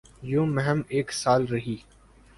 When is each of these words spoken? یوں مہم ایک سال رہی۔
یوں 0.23 0.45
مہم 0.45 0.79
ایک 0.89 1.11
سال 1.13 1.45
رہی۔ 1.47 1.75